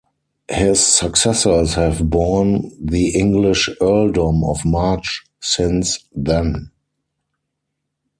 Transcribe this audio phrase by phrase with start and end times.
[0.49, 6.71] His successors have borne the English earldom of March since then.